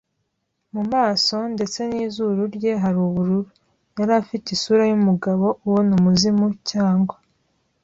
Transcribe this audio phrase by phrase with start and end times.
[0.73, 3.41] mu maso, ndetse n'izuru rye ryari ubururu;
[3.97, 7.15] yari afite isura yumugabo ubona umuzimu, cyangwa